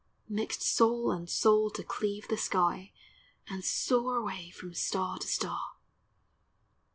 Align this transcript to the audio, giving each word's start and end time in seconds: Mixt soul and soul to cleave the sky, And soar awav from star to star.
Mixt 0.27 0.63
soul 0.63 1.11
and 1.11 1.29
soul 1.29 1.69
to 1.69 1.83
cleave 1.83 2.27
the 2.27 2.35
sky, 2.35 2.91
And 3.47 3.63
soar 3.63 4.17
awav 4.19 4.51
from 4.55 4.73
star 4.73 5.19
to 5.19 5.27
star. 5.27 5.73